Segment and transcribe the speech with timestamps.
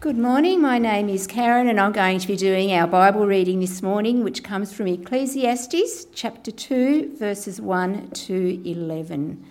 [0.00, 0.62] Good morning.
[0.62, 4.24] My name is Karen, and I'm going to be doing our Bible reading this morning,
[4.24, 9.44] which comes from Ecclesiastes chapter 2, verses 1 to 11.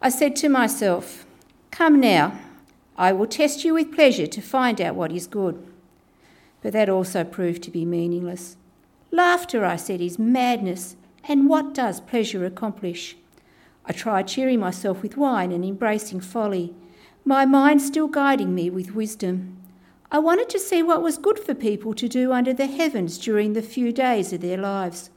[0.00, 1.26] I said to myself,
[1.72, 2.38] Come now,
[2.96, 5.66] I will test you with pleasure to find out what is good.
[6.62, 8.56] But that also proved to be meaningless.
[9.10, 10.94] Laughter, I said, is madness,
[11.24, 13.16] and what does pleasure accomplish?
[13.86, 16.76] I tried cheering myself with wine and embracing folly,
[17.28, 19.56] my mind still guiding me with wisdom.
[20.12, 23.52] I wanted to see what was good for people to do under the heavens during
[23.52, 25.10] the few days of their lives.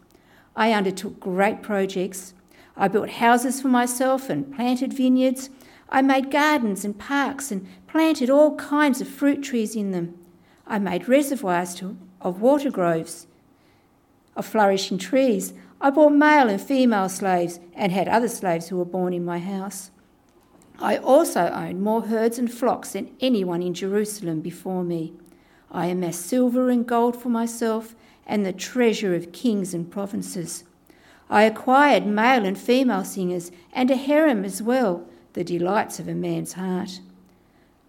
[0.56, 2.34] I undertook great projects.
[2.76, 5.52] I built houses for myself and planted vineyards.
[5.88, 10.18] I made gardens and parks and planted all kinds of fruit trees in them.
[10.66, 13.28] I made reservoirs to, of water groves,
[14.36, 15.54] of flourishing trees.
[15.80, 19.38] I bought male and female slaves and had other slaves who were born in my
[19.38, 19.92] house.
[20.82, 25.14] I also own more herds and flocks than anyone in Jerusalem before me.
[25.72, 30.64] I amassed silver and gold for myself and the treasure of kings and provinces.
[31.30, 36.16] I acquired male and female singers and a harem as well, the delights of a
[36.16, 37.02] man's heart.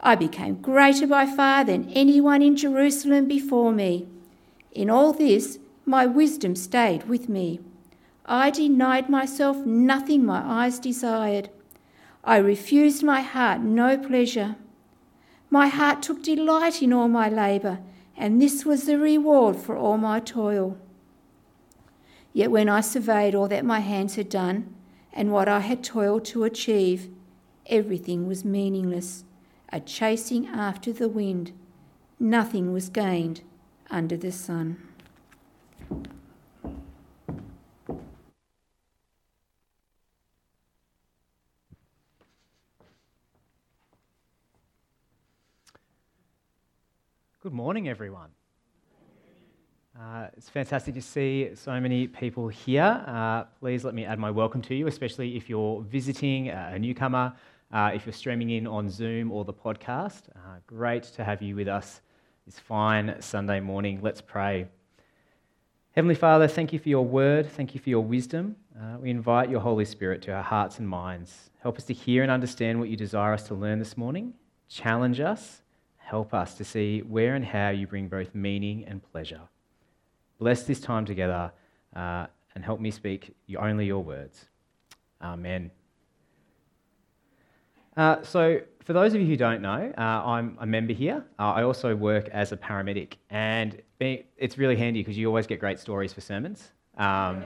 [0.00, 4.08] I became greater by far than anyone in Jerusalem before me.
[4.72, 7.60] In all this, my wisdom stayed with me.
[8.26, 11.50] I denied myself nothing my eyes desired.
[12.24, 14.56] I refused my heart no pleasure.
[15.48, 17.80] My heart took delight in all my labour,
[18.16, 20.76] and this was the reward for all my toil.
[22.32, 24.74] Yet when I surveyed all that my hands had done,
[25.12, 27.08] and what I had toiled to achieve,
[27.66, 29.24] everything was meaningless,
[29.72, 31.52] a chasing after the wind.
[32.20, 33.40] Nothing was gained
[33.90, 34.76] under the sun.
[47.50, 48.28] Good morning, everyone.
[50.00, 53.02] Uh, it's fantastic to see so many people here.
[53.04, 56.78] Uh, please let me add my welcome to you, especially if you're visiting, uh, a
[56.78, 57.32] newcomer,
[57.72, 60.28] uh, if you're streaming in on Zoom or the podcast.
[60.36, 62.02] Uh, great to have you with us
[62.46, 63.98] this fine Sunday morning.
[64.00, 64.68] Let's pray.
[65.96, 67.50] Heavenly Father, thank you for your word.
[67.50, 68.54] Thank you for your wisdom.
[68.80, 71.50] Uh, we invite your Holy Spirit to our hearts and minds.
[71.58, 74.34] Help us to hear and understand what you desire us to learn this morning.
[74.68, 75.59] Challenge us
[76.10, 79.42] help us to see where and how you bring both meaning and pleasure.
[80.40, 81.52] Bless this time together
[81.94, 82.26] uh,
[82.56, 84.46] and help me speak only your words.
[85.22, 85.70] Amen.
[87.96, 91.24] Uh, so, for those of you who don't know, uh, I'm a member here.
[91.38, 95.46] Uh, I also work as a paramedic, and being, it's really handy because you always
[95.46, 96.70] get great stories for sermons.
[96.96, 97.44] Um,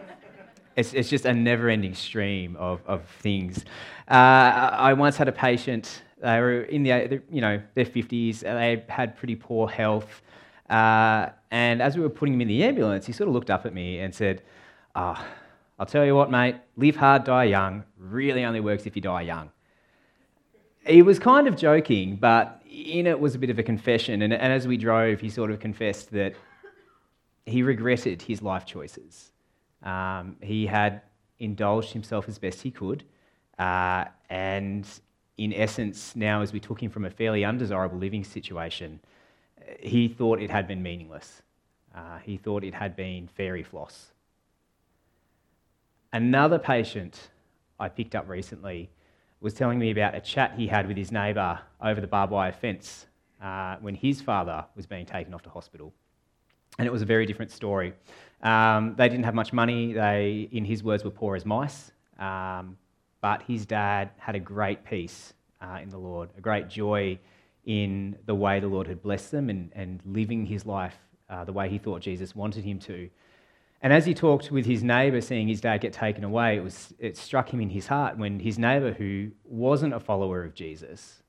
[0.77, 3.65] it's, it's just a never ending stream of, of things.
[4.09, 8.41] Uh, I once had a patient they were in the, you know, their 50s.
[8.41, 10.23] They had pretty poor health.
[10.69, 13.67] Uh, and as we were putting him in the ambulance, he sort of looked up
[13.67, 14.43] at me and said,
[14.95, 15.23] oh,
[15.79, 19.23] I'll tell you what, mate, live hard, die young really only works if you die
[19.23, 19.51] young.
[20.87, 24.23] He was kind of joking, but in it was a bit of a confession.
[24.23, 26.35] And, and as we drove, he sort of confessed that
[27.47, 29.33] he regretted his life choices.
[29.83, 31.03] Um, he had
[31.39, 33.05] indulged himself as best he could,
[33.59, 34.87] uh, and
[35.37, 39.01] in essence, now as we took him from a fairly undesirable living situation,
[39.81, 41.43] he thought it had been meaningless.
[41.95, 44.13] Uh, he thought it had been fairy floss.
[46.13, 47.31] Another patient
[47.79, 48.91] I picked up recently
[49.41, 52.53] was telling me about a chat he had with his neighbour over the barbed wire
[52.53, 53.07] fence
[53.43, 55.93] uh, when his father was being taken off to hospital.
[56.79, 57.93] And it was a very different story.
[58.43, 59.93] Um, they didn't have much money.
[59.93, 61.93] They, in his words, were poor as mice.
[62.19, 62.77] Um,
[63.25, 67.19] but his dad had a great peace uh, in the Lord, a great joy
[67.65, 70.99] in the way the Lord had blessed them and, and living his life
[71.31, 73.09] uh, the way he thought Jesus wanted him to.
[73.81, 76.93] And as he talked with his neighbour, seeing his dad get taken away, it, was,
[76.99, 81.23] it struck him in his heart when his neighbour, who wasn't a follower of Jesus,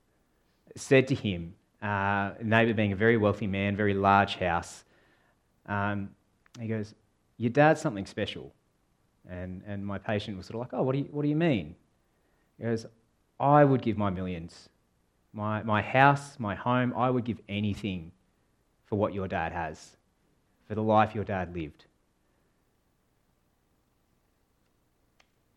[0.76, 4.84] said to him, uh, neighbour being a very wealthy man, very large house,
[5.66, 6.10] um,
[6.60, 6.94] he goes,
[7.38, 8.54] Your dad's something special.
[9.30, 11.38] And, and my patient was sort of like, Oh, what do you, what do you
[11.38, 11.74] mean?
[12.62, 12.86] Goes,
[13.40, 14.70] I would give my millions,
[15.34, 18.12] my, my house, my home, I would give anything
[18.86, 19.98] for what your dad has,
[20.68, 21.86] for the life your dad lived.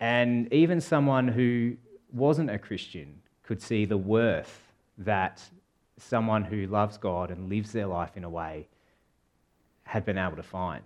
[0.01, 1.77] And even someone who
[2.13, 4.63] wasn't a Christian could see the worth
[4.99, 5.43] that
[5.99, 8.69] someone who loves God and lives their life in a way
[9.85, 10.85] had been able to find.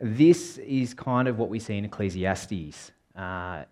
[0.00, 2.92] This is kind of what we see in Ecclesiastes.
[3.18, 3.64] Uh,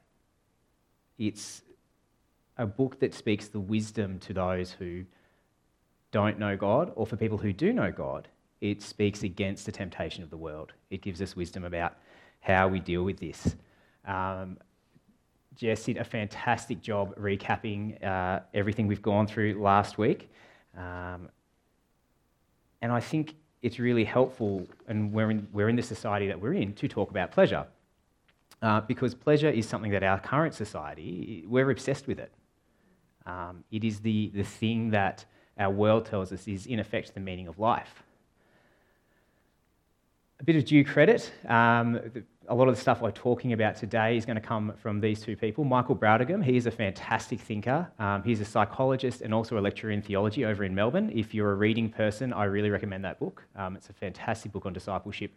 [1.18, 1.62] it's
[2.58, 5.04] a book that speaks the wisdom to those who
[6.10, 8.28] don't know God, or for people who do know God.
[8.60, 10.72] It speaks against the temptation of the world.
[10.90, 11.96] It gives us wisdom about
[12.40, 13.54] how we deal with this.
[14.06, 14.58] Um,
[15.54, 20.30] Jess did a fantastic job recapping uh, everything we've gone through last week.
[20.76, 21.28] Um,
[22.82, 26.54] and I think it's really helpful, and we're in, we're in the society that we're
[26.54, 27.66] in, to talk about pleasure.
[28.62, 32.32] Uh, because pleasure is something that our current society, we're obsessed with it.
[33.26, 35.24] Um, it is the, the thing that
[35.58, 38.02] our world tells us is, in effect, the meaning of life.
[40.40, 41.32] A bit of due credit.
[41.48, 41.98] Um,
[42.48, 45.20] a lot of the stuff we're talking about today is going to come from these
[45.20, 45.64] two people.
[45.64, 47.90] Michael Bräutigam, he is a fantastic thinker.
[47.98, 51.10] Um, he's a psychologist and also a lecturer in theology over in Melbourne.
[51.14, 53.44] If you're a reading person, I really recommend that book.
[53.56, 55.32] Um, it's a fantastic book on discipleship.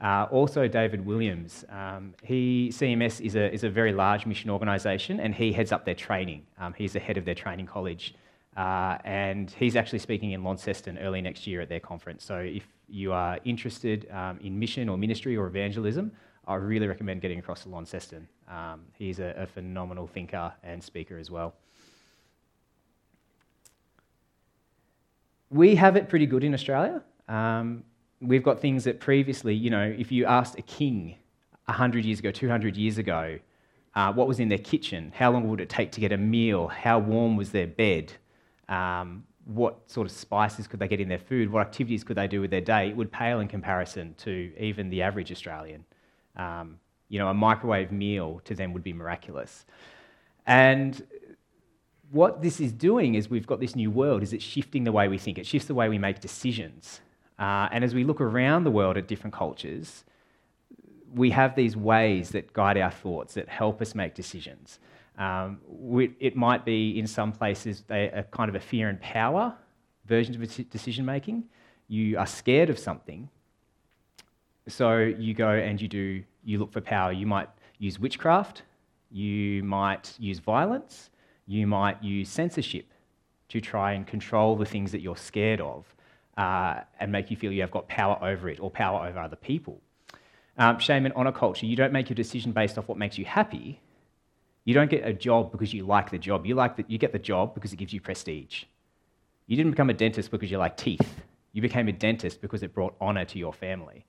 [0.00, 1.64] Uh, also, David Williams.
[1.70, 5.84] Um, he, CMS is a, is a very large mission organisation and he heads up
[5.84, 6.42] their training.
[6.58, 8.14] Um, he's the head of their training college.
[8.56, 12.24] Uh, and he's actually speaking in Launceston early next year at their conference.
[12.24, 16.12] So, if you are interested um, in mission or ministry or evangelism,
[16.46, 18.28] I really recommend getting across to Launceston.
[18.48, 21.54] Um, he's a, a, phenomenal thinker and speaker as well.
[25.50, 27.02] We have it pretty good in Australia.
[27.28, 27.82] Um,
[28.20, 31.16] we've got things that previously, you know, if you asked a king
[31.66, 33.38] 100 years ago, 200 years ago,
[33.94, 36.68] uh, what was in their kitchen, how long would it take to get a meal,
[36.68, 38.12] how warm was their bed,
[38.68, 42.26] um, what sort of spices could they get in their food, what activities could they
[42.26, 45.84] do with their day, it would pale in comparison to even the average Australian.
[46.36, 46.78] Um,
[47.08, 49.64] you know, a microwave meal to them would be miraculous.
[50.46, 51.06] And
[52.10, 55.08] what this is doing is we've got this new world is it's shifting the way
[55.08, 57.00] we think it shifts the way we make decisions
[57.38, 60.04] uh, and as we look around the world at different cultures
[61.14, 64.80] we have these ways that guide our thoughts that help us make decisions.
[65.16, 69.00] Um, we, it might be in some places a, a kind of a fear and
[69.00, 69.54] power
[70.04, 71.44] version of decision making
[71.88, 73.28] you are scared of something.
[74.68, 77.12] So you go and you do, you look for power.
[77.12, 77.48] You might
[77.78, 78.62] use witchcraft,
[79.10, 81.10] you might use violence,
[81.46, 82.86] you might use censorship
[83.48, 85.84] to try and control the things that you're scared of
[86.36, 89.36] uh, and make you feel you have got power over it or power over other
[89.36, 89.80] people.
[90.58, 93.24] Um, shame and honour culture, you don't make your decision based off what makes you
[93.24, 93.80] happy.
[94.64, 96.46] You don't get a job because you like the job.
[96.46, 98.64] You, like the, you get the job because it gives you prestige.
[99.46, 101.20] You didn't become a dentist because you like teeth.
[101.52, 104.04] You became a dentist because it brought honour to your family.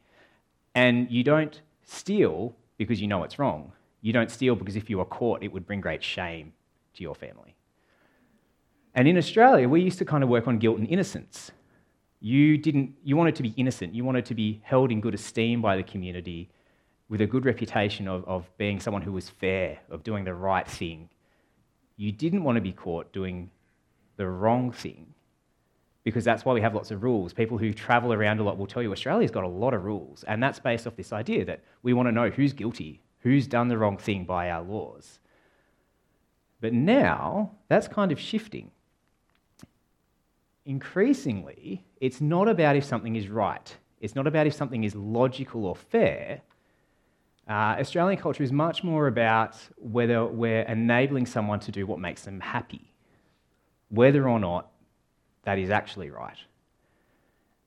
[0.73, 3.71] And you don't steal because you know it's wrong.
[4.01, 6.53] You don't steal because if you were caught, it would bring great shame
[6.95, 7.55] to your family.
[8.95, 11.51] And in Australia, we used to kind of work on guilt and innocence.
[12.19, 15.61] You, didn't, you wanted to be innocent, you wanted to be held in good esteem
[15.61, 16.49] by the community
[17.09, 20.67] with a good reputation of, of being someone who was fair, of doing the right
[20.67, 21.09] thing.
[21.95, 23.49] You didn't want to be caught doing
[24.17, 25.13] the wrong thing
[26.03, 27.33] because that's why we have lots of rules.
[27.33, 30.23] People who travel around a lot will tell you Australia's got a lot of rules,
[30.23, 33.67] and that's based off this idea that we want to know who's guilty, who's done
[33.67, 35.19] the wrong thing by our laws.
[36.61, 38.71] But now that's kind of shifting.
[40.67, 45.65] Increasingly, it's not about if something is right, it's not about if something is logical
[45.65, 46.41] or fair.
[47.49, 52.23] Uh, Australian culture is much more about whether we're enabling someone to do what makes
[52.23, 52.93] them happy,
[53.87, 54.69] whether or not
[55.43, 56.37] that is actually right.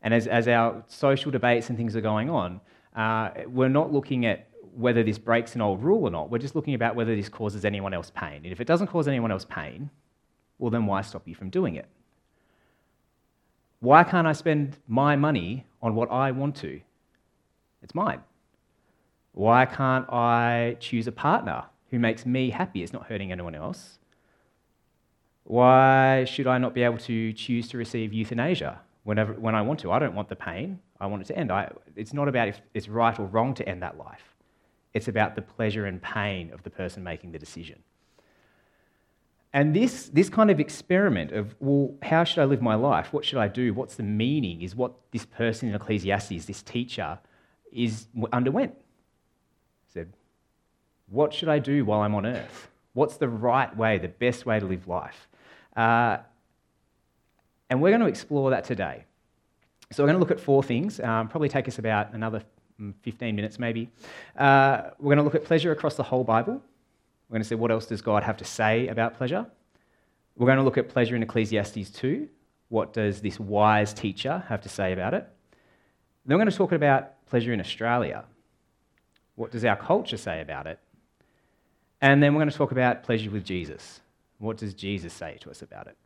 [0.03, 2.61] And as, as our social debates and things are going on,
[2.95, 6.31] uh, we're not looking at whether this breaks an old rule or not.
[6.31, 8.43] We're just looking about whether this causes anyone else pain.
[8.45, 9.89] And if it doesn't cause anyone else pain,
[10.59, 11.87] well, then why stop you from doing it?
[13.81, 16.81] Why can't I spend my money on what I want to?
[17.83, 18.21] It's mine.
[19.33, 22.83] Why can't I choose a partner who makes me happy?
[22.83, 23.99] It's not hurting anyone else.
[25.45, 29.81] Why should I not be able to choose to receive euthanasia whenever, when I want
[29.81, 29.93] to?
[29.93, 30.79] I don't want the pain.
[31.01, 31.51] I want it to end.
[31.51, 34.37] I, it's not about if it's right or wrong to end that life.
[34.93, 37.83] It's about the pleasure and pain of the person making the decision.
[39.53, 43.13] And this, this kind of experiment of, well, how should I live my life?
[43.13, 43.75] What should I do?
[43.75, 44.63] What's the meaning?
[44.63, 47.19] Is what this person in Ecclesiastes, this teacher,
[47.73, 48.75] is underwent.
[49.87, 50.13] He said,
[51.09, 52.69] what should I do while I'm on earth?
[52.93, 55.29] What's the right way, the best way to live life?
[55.77, 56.19] Uh,
[57.69, 59.05] and we're going to explore that today.
[59.93, 62.45] So, we're going to look at four things, um, probably take us about another
[62.81, 63.91] mm, 15 minutes maybe.
[64.37, 66.63] Uh, we're going to look at pleasure across the whole Bible.
[67.31, 69.47] We're going to see what else does God have to say about pleasure.
[70.37, 72.29] We're going to look at pleasure in Ecclesiastes 2.
[72.71, 75.29] What does this wise teacher have to say about it?
[76.27, 78.25] Then we're going to talk about pleasure in Australia.
[79.37, 80.81] What does our culture say about it?
[82.01, 84.01] And then we're going to talk about pleasure with Jesus.
[84.39, 85.97] What does Jesus say to us about it?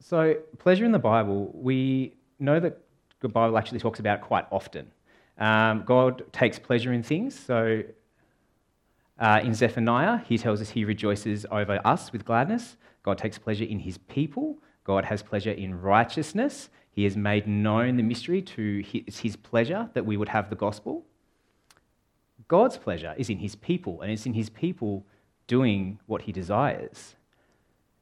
[0.00, 2.78] So, pleasure in the Bible, we know that
[3.20, 4.90] the Bible actually talks about quite often.
[5.38, 7.38] Um, God takes pleasure in things.
[7.38, 7.82] So,
[9.18, 12.76] uh, in Zephaniah, he tells us he rejoices over us with gladness.
[13.02, 14.58] God takes pleasure in his people.
[14.84, 16.68] God has pleasure in righteousness.
[16.90, 20.56] He has made known the mystery to his, his pleasure that we would have the
[20.56, 21.04] gospel.
[22.48, 25.06] God's pleasure is in his people, and it's in his people
[25.46, 27.16] doing what he desires.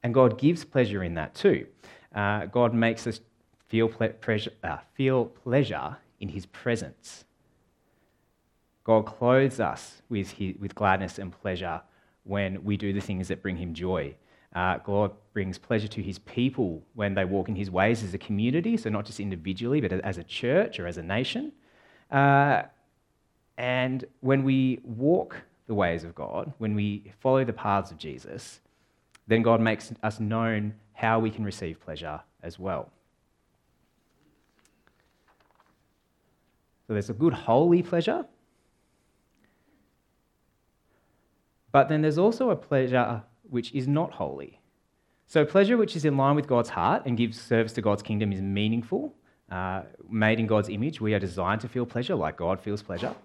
[0.03, 1.67] And God gives pleasure in that too.
[2.13, 3.21] Uh, God makes us
[3.67, 7.25] feel, ple- pleasure, uh, feel pleasure in his presence.
[8.85, 11.81] God clothes us with, his, with gladness and pleasure
[12.23, 14.15] when we do the things that bring him joy.
[14.55, 18.17] Uh, God brings pleasure to his people when they walk in his ways as a
[18.17, 21.51] community, so not just individually, but as a church or as a nation.
[22.09, 22.63] Uh,
[23.57, 25.35] and when we walk
[25.67, 28.61] the ways of God, when we follow the paths of Jesus,
[29.27, 32.91] then God makes us known how we can receive pleasure as well.
[36.87, 38.25] So there's a good holy pleasure,
[41.71, 44.59] but then there's also a pleasure which is not holy.
[45.25, 48.31] So, pleasure which is in line with God's heart and gives service to God's kingdom
[48.31, 49.15] is meaningful.
[49.49, 53.15] Uh, made in God's image, we are designed to feel pleasure like God feels pleasure.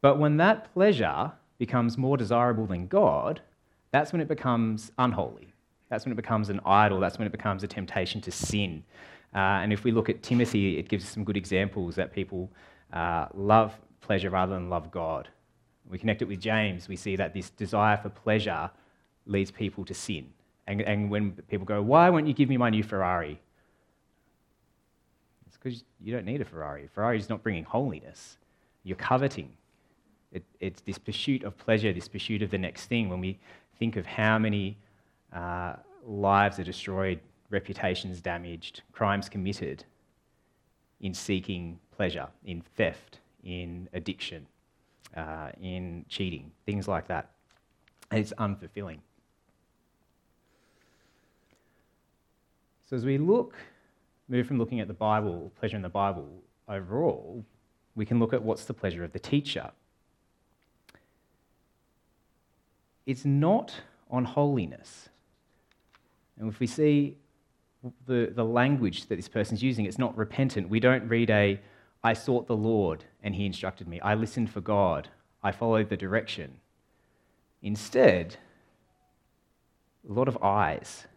[0.00, 3.40] But when that pleasure becomes more desirable than God,
[3.90, 5.52] that's when it becomes unholy.
[5.88, 7.00] That's when it becomes an idol.
[7.00, 8.84] That's when it becomes a temptation to sin.
[9.34, 12.50] Uh, and if we look at Timothy, it gives some good examples that people
[12.92, 15.28] uh, love pleasure rather than love God.
[15.88, 18.70] We connect it with James, we see that this desire for pleasure
[19.26, 20.26] leads people to sin.
[20.66, 23.40] And, and when people go, Why won't you give me my new Ferrari?
[25.46, 26.88] It's because you don't need a Ferrari.
[26.92, 28.38] Ferrari is not bringing holiness.
[28.82, 29.52] You're coveting.
[30.32, 33.08] It, it's this pursuit of pleasure, this pursuit of the next thing.
[33.08, 33.38] When we
[33.78, 34.76] think of how many
[35.32, 35.74] uh,
[36.04, 39.84] lives are destroyed, reputations damaged, crimes committed
[41.00, 44.46] in seeking pleasure, in theft, in addiction,
[45.16, 47.30] uh, in cheating, things like that.
[48.10, 48.98] And it's unfulfilling.
[52.88, 53.54] So as we look,
[54.28, 56.28] move from looking at the Bible, pleasure in the Bible
[56.68, 57.44] overall,
[57.96, 59.70] we can look at what's the pleasure of the teacher.
[63.06, 63.74] It's not
[64.10, 65.08] on holiness.
[66.38, 67.16] And if we see
[68.06, 70.68] the, the language that this person's using, it's not repentant.
[70.68, 71.60] We don't read a,
[72.06, 73.98] I sought the Lord and he instructed me.
[73.98, 75.08] I listened for God.
[75.42, 76.58] I followed the direction.
[77.60, 78.36] Instead,
[80.08, 81.08] a lot of eyes.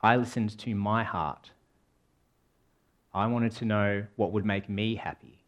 [0.00, 1.50] I listened to my heart.
[3.12, 5.40] I wanted to know what would make me happy.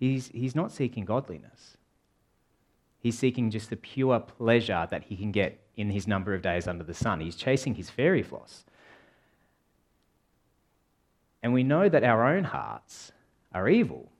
[0.00, 1.76] He's, he's not seeking godliness.
[2.98, 6.66] He's seeking just the pure pleasure that he can get in his number of days
[6.66, 7.20] under the sun.
[7.20, 8.64] He's chasing his fairy floss.
[11.42, 13.12] And we know that our own hearts
[13.52, 14.10] are evil,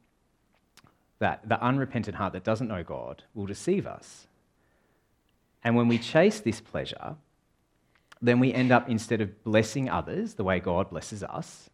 [1.19, 4.27] that the unrepentant heart that doesn't know God will deceive us.
[5.63, 7.17] And when we chase this pleasure,
[8.23, 11.69] then we end up, instead of blessing others the way God blesses us,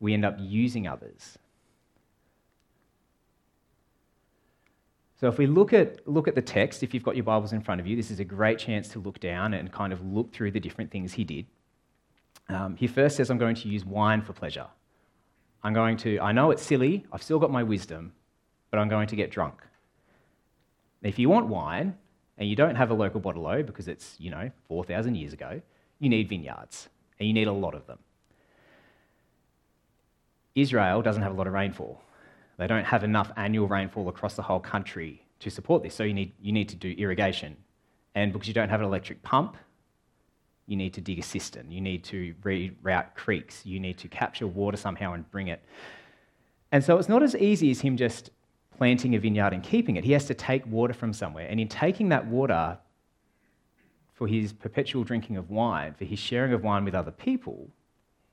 [0.00, 1.38] we end up using others.
[5.20, 7.62] So if we look at, look at the text, if you've got your Bibles in
[7.62, 10.32] front of you, this is a great chance to look down and kind of look
[10.32, 11.46] through the different things he did.
[12.48, 14.66] Um, he first says, I'm going to use wine for pleasure.
[15.64, 18.12] I'm going to, I know it's silly, I've still got my wisdom,
[18.70, 19.62] but I'm going to get drunk.
[21.02, 21.96] If you want wine
[22.36, 25.62] and you don't have a local bottle because it's, you know, 4,000 years ago,
[25.98, 27.98] you need vineyards, and you need a lot of them.
[30.54, 32.02] Israel doesn't have a lot of rainfall.
[32.58, 36.14] They don't have enough annual rainfall across the whole country to support this, so you
[36.14, 37.56] need, you need to do irrigation.
[38.14, 39.56] And because you don't have an electric pump,
[40.66, 44.46] you need to dig a cistern, you need to reroute creeks, you need to capture
[44.46, 45.62] water somehow and bring it.
[46.72, 48.30] And so it's not as easy as him just
[48.76, 50.04] planting a vineyard and keeping it.
[50.04, 51.46] He has to take water from somewhere.
[51.48, 52.78] And in taking that water,
[54.14, 57.68] for his perpetual drinking of wine, for his sharing of wine with other people,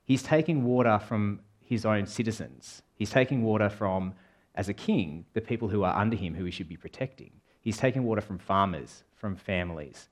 [0.04, 2.82] he's taking water from his own citizens.
[2.94, 4.14] He's taking water from,
[4.54, 7.32] as a king, the people who are under him who he should be protecting.
[7.60, 10.08] He's taking water from farmers, from families.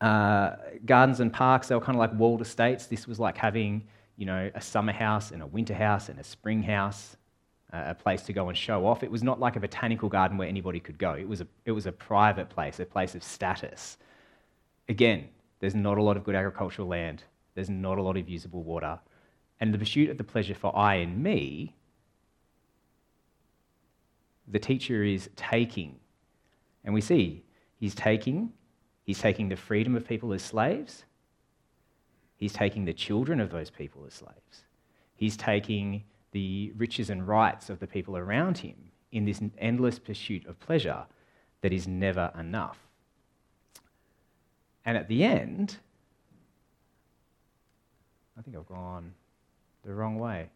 [0.00, 2.86] Uh, gardens and parks, they were kind of like walled estates.
[2.86, 3.86] This was like having,
[4.16, 7.16] you know, a summer house and a winter house and a spring house,
[7.72, 9.02] uh, a place to go and show off.
[9.02, 11.14] It was not like a botanical garden where anybody could go.
[11.14, 13.96] It was a, it was a private place, a place of status.
[14.88, 15.28] Again,
[15.60, 17.24] there's not a lot of good agricultural land,
[17.54, 18.98] there's not a lot of usable water.
[19.60, 21.74] And the pursuit of the pleasure for I and me
[24.48, 25.96] the teacher is taking.
[26.84, 27.44] And we see
[27.78, 28.52] he's taking,
[29.06, 31.04] he's taking the freedom of people as slaves,
[32.36, 34.64] he's taking the children of those people as slaves,
[35.14, 38.74] he's taking the riches and rights of the people around him
[39.12, 41.06] in this endless pursuit of pleasure
[41.62, 42.78] that is never enough.
[44.84, 45.78] And at the end,
[48.38, 49.14] I think I've gone
[49.84, 50.50] the wrong way.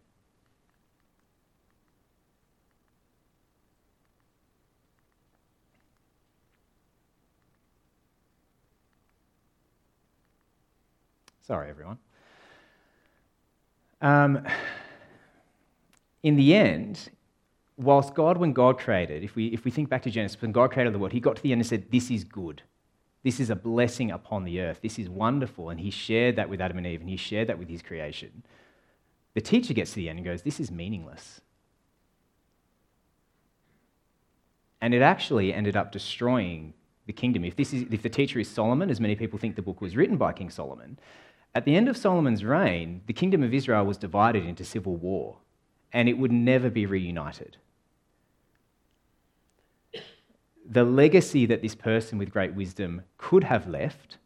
[11.51, 11.99] Sorry, everyone.
[14.01, 14.47] Um,
[16.23, 17.11] in the end,
[17.77, 20.71] whilst God, when God created, if we, if we think back to Genesis, when God
[20.71, 22.63] created the world, he got to the end and said, This is good.
[23.25, 24.79] This is a blessing upon the earth.
[24.81, 25.71] This is wonderful.
[25.71, 28.45] And he shared that with Adam and Eve, and he shared that with his creation.
[29.35, 31.41] The teacher gets to the end and goes, This is meaningless.
[34.81, 36.75] And it actually ended up destroying
[37.07, 37.45] the kingdom.
[37.45, 39.97] If, this is, if the teacher is Solomon, as many people think the book was
[39.97, 40.97] written by King Solomon,
[41.55, 45.39] at the end of Solomon's reign, the kingdom of Israel was divided into civil war,
[45.93, 47.57] and it would never be reunited.
[50.69, 54.19] The legacy that this person with great wisdom could have left,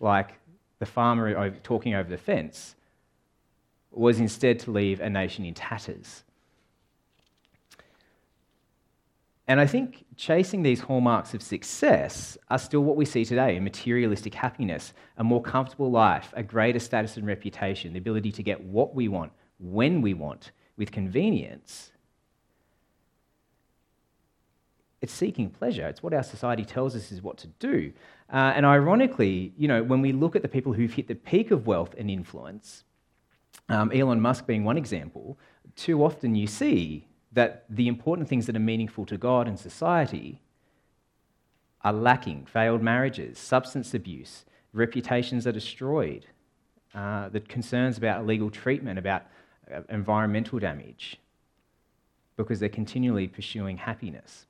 [0.00, 0.38] like
[0.78, 2.74] the farmer talking over the fence,
[3.90, 6.23] was instead to leave a nation in tatters.
[9.46, 13.60] And I think chasing these hallmarks of success are still what we see today a
[13.60, 18.62] materialistic happiness, a more comfortable life, a greater status and reputation, the ability to get
[18.62, 21.90] what we want, when we want, with convenience.
[25.02, 25.86] It's seeking pleasure.
[25.88, 27.92] It's what our society tells us is what to do.
[28.32, 31.50] Uh, and ironically, you know, when we look at the people who've hit the peak
[31.50, 32.84] of wealth and influence,
[33.68, 35.38] um, Elon Musk being one example,
[35.76, 40.40] too often you see that the important things that are meaningful to God and society
[41.82, 46.26] are lacking failed marriages, substance abuse, reputations are destroyed,
[46.94, 49.24] uh, the concerns about illegal treatment, about
[49.72, 51.18] uh, environmental damage,
[52.36, 54.46] because they're continually pursuing happiness.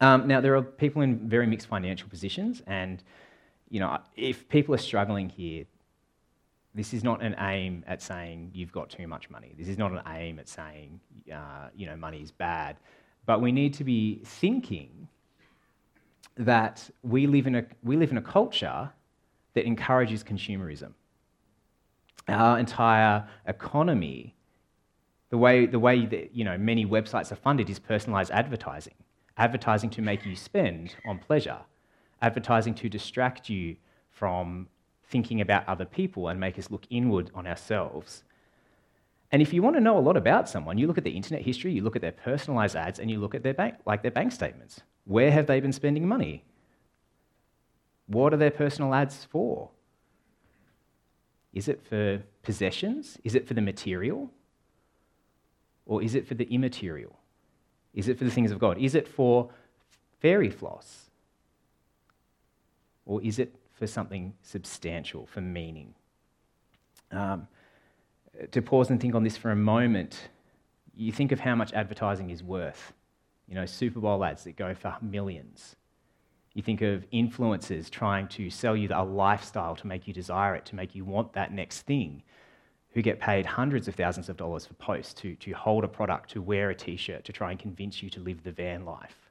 [0.00, 3.02] Um, now, there are people in very mixed financial positions, and
[3.68, 5.64] you know, if people are struggling here,
[6.74, 9.54] this is not an aim at saying you've got too much money.
[9.58, 11.00] This is not an aim at saying
[11.32, 12.76] uh, you know money is bad.
[13.26, 15.08] But we need to be thinking
[16.36, 18.90] that we live in a, we live in a culture
[19.54, 20.92] that encourages consumerism.
[22.28, 24.36] Our entire economy,
[25.30, 28.94] the way, the way that you know, many websites are funded is personalized advertising.
[29.36, 31.58] Advertising to make you spend on pleasure,
[32.22, 33.76] advertising to distract you
[34.10, 34.68] from
[35.10, 38.22] thinking about other people and make us look inward on ourselves.
[39.32, 41.42] And if you want to know a lot about someone, you look at their internet
[41.42, 44.10] history, you look at their personalized ads, and you look at their bank, like their
[44.10, 44.80] bank statements.
[45.04, 46.44] Where have they been spending money?
[48.06, 49.70] What are their personal ads for?
[51.52, 53.18] Is it for possessions?
[53.22, 54.30] Is it for the material?
[55.86, 57.16] Or is it for the immaterial?
[57.94, 58.78] Is it for the things of God?
[58.78, 59.50] Is it for
[60.20, 61.10] fairy floss?
[63.06, 65.94] Or is it for something substantial, for meaning.
[67.10, 67.48] Um,
[68.52, 70.28] to pause and think on this for a moment,
[70.94, 72.92] you think of how much advertising is worth.
[73.48, 75.76] You know, Super Bowl ads that go for millions.
[76.52, 80.66] You think of influencers trying to sell you a lifestyle to make you desire it,
[80.66, 82.22] to make you want that next thing,
[82.90, 86.30] who get paid hundreds of thousands of dollars for posts to, to hold a product,
[86.32, 89.30] to wear a t shirt, to try and convince you to live the van life,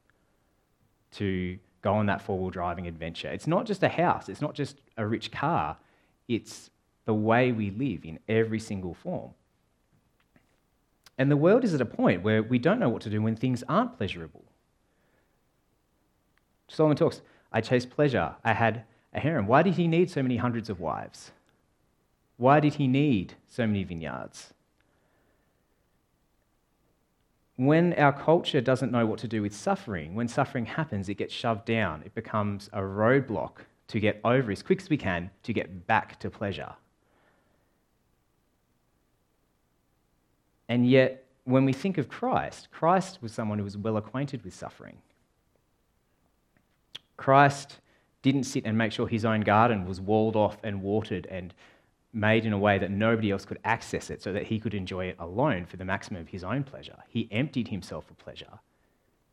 [1.12, 3.30] to go on that four wheel driving adventure.
[3.30, 5.78] It's not just a house, it's not just a rich car,
[6.28, 6.70] it's
[7.06, 9.32] the way we live in every single form.
[11.18, 13.36] And the world is at a point where we don't know what to do when
[13.36, 14.46] things aren't pleasurable.
[16.70, 18.36] Solomon talks, I chased pleasure.
[18.44, 19.48] I had a harem.
[19.48, 21.32] Why did he need so many hundreds of wives?
[22.38, 24.54] Why did he need so many vineyards?
[27.60, 31.34] When our culture doesn't know what to do with suffering, when suffering happens, it gets
[31.34, 32.02] shoved down.
[32.06, 33.58] It becomes a roadblock
[33.89, 36.72] to get over as quick as we can to get back to pleasure.
[40.69, 44.54] And yet, when we think of Christ, Christ was someone who was well acquainted with
[44.54, 44.95] suffering.
[47.17, 47.80] Christ
[48.22, 51.54] didn't sit and make sure his own garden was walled off and watered and
[52.12, 55.06] made in a way that nobody else could access it so that he could enjoy
[55.06, 56.98] it alone for the maximum of his own pleasure.
[57.08, 58.60] He emptied himself of pleasure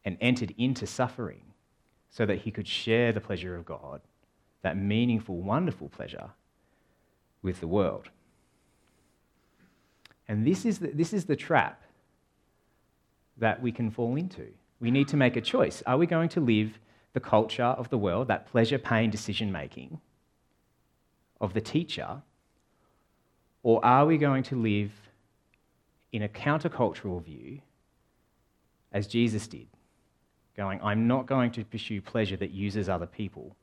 [0.05, 1.43] and entered into suffering
[2.11, 4.01] so that he could share the pleasure of God,
[4.63, 6.31] that meaningful, wonderful pleasure,
[7.43, 8.11] with the world.
[10.29, 11.83] And this is the, this is the trap
[13.37, 14.49] that we can fall into.
[14.81, 15.83] We need to make a choice.
[15.87, 16.79] Are we going to live
[17.13, 20.01] the culture of the world, that pleasure pain decision making
[21.41, 22.23] of the teacher,
[23.67, 24.93] or are we going to live
[26.13, 27.61] in a countercultural view
[28.93, 29.67] as Jesus did,
[30.57, 33.57] going, I'm not going to pursue pleasure that uses other people.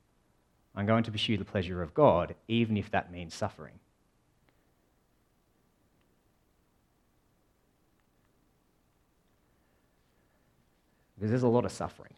[0.76, 3.80] I'm going to pursue the pleasure of God, even if that means suffering.
[11.16, 12.13] Because there's a lot of suffering.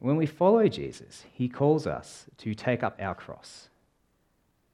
[0.00, 3.68] When we follow Jesus, he calls us to take up our cross,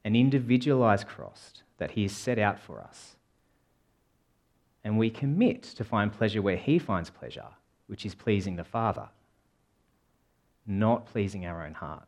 [0.04, 3.16] an individualized cross that he has set out for us.
[4.82, 7.48] And we commit to find pleasure where he finds pleasure,
[7.88, 9.08] which is pleasing the Father,
[10.64, 12.06] not pleasing our own heart.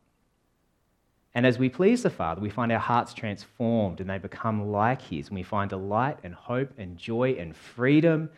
[1.34, 5.02] And as we please the Father, we find our hearts transformed and they become like
[5.02, 5.28] His.
[5.28, 8.30] And we find delight and hope and joy and freedom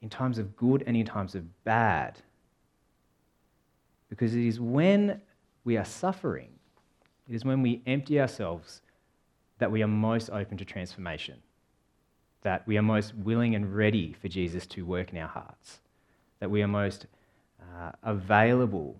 [0.00, 2.20] in times of good and in times of bad.
[4.10, 5.20] Because it is when
[5.64, 6.50] we are suffering,
[7.28, 8.82] it is when we empty ourselves
[9.58, 11.36] that we are most open to transformation,
[12.42, 15.80] that we are most willing and ready for Jesus to work in our hearts,
[16.40, 17.06] that we are most
[17.60, 18.96] uh, available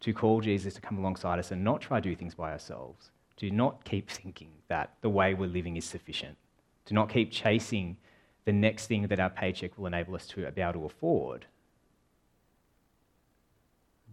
[0.00, 3.10] to call Jesus to come alongside us and not try to do things by ourselves,
[3.36, 6.36] to not keep thinking that the way we're living is sufficient,
[6.84, 7.96] to not keep chasing
[8.44, 11.46] the next thing that our paycheck will enable us to be able to afford,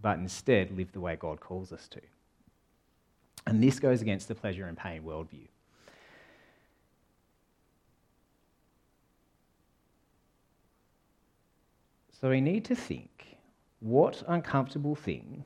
[0.02, 2.02] but instead live the way God calls us to.
[3.46, 5.48] And this goes against the pleasure and pain worldview.
[12.20, 13.38] So we need to think
[13.80, 15.46] what uncomfortable thing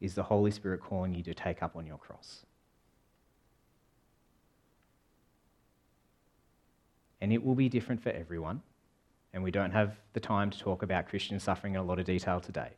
[0.00, 2.44] is the Holy Spirit calling you to take up on your cross?
[7.20, 8.62] And it will be different for everyone.
[9.32, 12.04] And we don't have the time to talk about Christian suffering in a lot of
[12.04, 12.70] detail today.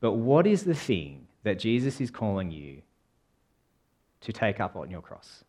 [0.00, 2.82] But what is the thing that Jesus is calling you
[4.20, 5.44] to take up on your cross?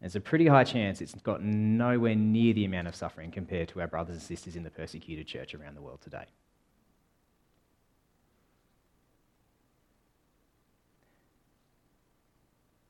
[0.00, 3.80] There's a pretty high chance it's got nowhere near the amount of suffering compared to
[3.80, 6.24] our brothers and sisters in the persecuted church around the world today.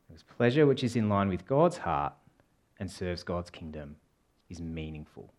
[0.06, 2.12] Because pleasure which is in line with God's heart
[2.78, 3.96] and serves God's kingdom
[4.48, 5.32] is meaningful.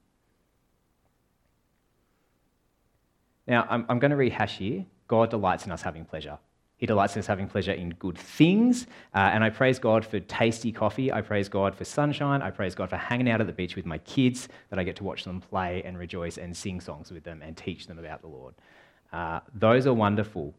[3.51, 4.85] Now, I'm, I'm going to rehash here.
[5.09, 6.37] God delights in us having pleasure.
[6.77, 8.87] He delights in us having pleasure in good things.
[9.13, 11.11] Uh, and I praise God for tasty coffee.
[11.11, 12.41] I praise God for sunshine.
[12.41, 14.95] I praise God for hanging out at the beach with my kids, that I get
[14.95, 18.21] to watch them play and rejoice and sing songs with them and teach them about
[18.21, 18.53] the Lord.
[19.11, 20.53] Uh, those are wonderful.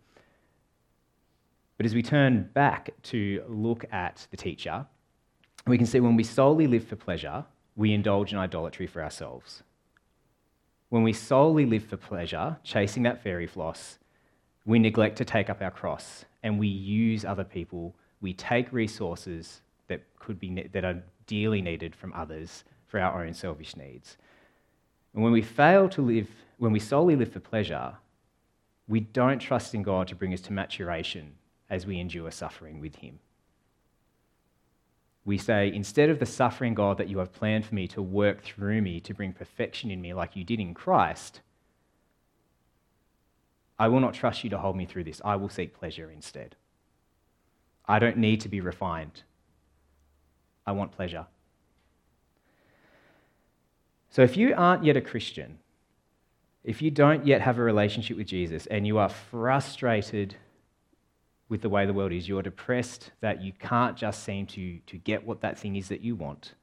[1.78, 4.84] But as we turn back to look at the teacher,
[5.66, 9.62] we can see when we solely live for pleasure, we indulge in idolatry for ourselves.
[10.92, 13.98] When we solely live for pleasure, chasing that fairy floss,
[14.66, 17.96] we neglect to take up our cross and we use other people.
[18.20, 23.32] We take resources that, could be, that are dearly needed from others for our own
[23.32, 24.18] selfish needs.
[25.14, 26.28] And when we fail to live,
[26.58, 27.94] when we solely live for pleasure,
[28.86, 31.32] we don't trust in God to bring us to maturation
[31.70, 33.18] as we endure suffering with Him.
[35.24, 38.42] We say, instead of the suffering, God, that you have planned for me to work
[38.42, 41.40] through me to bring perfection in me like you did in Christ,
[43.78, 45.20] I will not trust you to hold me through this.
[45.24, 46.56] I will seek pleasure instead.
[47.86, 49.22] I don't need to be refined.
[50.66, 51.26] I want pleasure.
[54.10, 55.58] So if you aren't yet a Christian,
[56.64, 60.36] if you don't yet have a relationship with Jesus and you are frustrated
[61.52, 64.96] with the way the world is, you're depressed that you can't just seem to, to
[64.96, 66.54] get what that thing is that you want,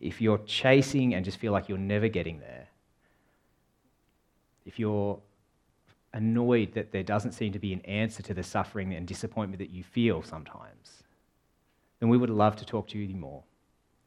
[0.00, 2.68] if you're chasing and just feel like you're never getting there,
[4.64, 5.18] if you're
[6.12, 9.70] annoyed that there doesn't seem to be an answer to the suffering and disappointment that
[9.70, 11.02] you feel sometimes,
[11.98, 13.42] then we would love to talk to you more.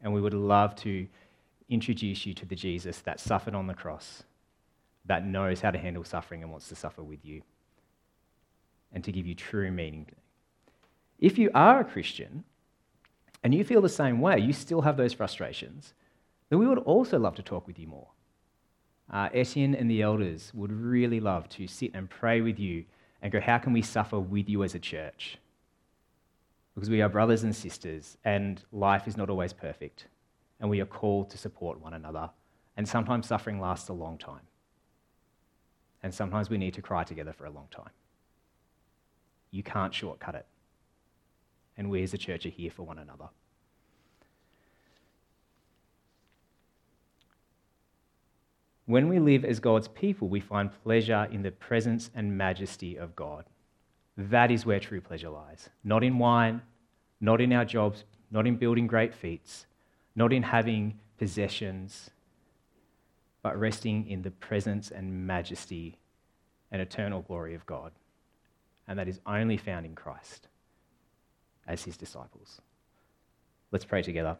[0.00, 1.06] And we would love to
[1.68, 4.22] introduce you to the Jesus that suffered on the cross,
[5.04, 7.42] that knows how to handle suffering and wants to suffer with you,
[8.92, 10.06] and to give you true meaning.
[11.18, 12.44] If you are a Christian
[13.42, 15.94] and you feel the same way, you still have those frustrations,
[16.48, 18.08] then we would also love to talk with you more
[19.10, 22.84] uh, Etienne and the elders would really love to sit and pray with you
[23.22, 25.38] and go, How can we suffer with you as a church?
[26.74, 30.06] Because we are brothers and sisters, and life is not always perfect,
[30.60, 32.30] and we are called to support one another.
[32.76, 34.46] And sometimes suffering lasts a long time.
[36.02, 37.90] And sometimes we need to cry together for a long time.
[39.50, 40.46] You can't shortcut it.
[41.76, 43.28] And we as a church are here for one another.
[48.86, 53.14] When we live as God's people, we find pleasure in the presence and majesty of
[53.14, 53.44] God.
[54.16, 55.68] That is where true pleasure lies.
[55.84, 56.62] Not in wine,
[57.20, 59.66] not in our jobs, not in building great feats,
[60.16, 62.10] not in having possessions,
[63.42, 65.98] but resting in the presence and majesty
[66.70, 67.92] and eternal glory of God.
[68.88, 70.48] And that is only found in Christ
[71.66, 72.60] as his disciples.
[73.70, 74.38] Let's pray together.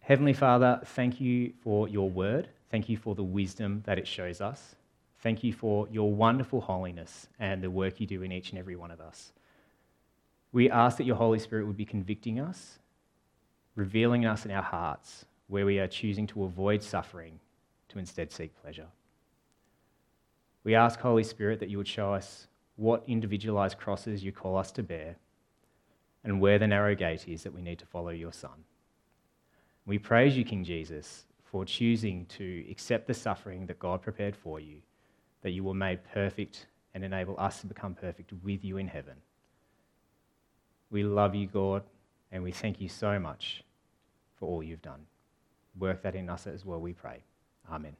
[0.00, 2.48] Heavenly Father, thank you for your word.
[2.70, 4.74] Thank you for the wisdom that it shows us.
[5.20, 8.76] Thank you for your wonderful holiness and the work you do in each and every
[8.76, 9.32] one of us.
[10.52, 12.78] We ask that your Holy Spirit would be convicting us,
[13.76, 17.38] revealing us in our hearts where we are choosing to avoid suffering
[17.88, 18.88] to instead seek pleasure.
[20.64, 22.46] We ask, Holy Spirit, that you would show us
[22.76, 25.16] what individualized crosses you call us to bear
[26.24, 28.64] and where the narrow gate is that we need to follow your Son.
[29.86, 34.60] We praise you, King Jesus, for choosing to accept the suffering that God prepared for
[34.60, 34.76] you,
[35.42, 39.16] that you were made perfect and enable us to become perfect with you in heaven.
[40.90, 41.82] We love you, God,
[42.30, 43.64] and we thank you so much
[44.36, 45.06] for all you've done.
[45.78, 47.22] Work that in us as well, we pray.
[47.70, 47.96] Amen.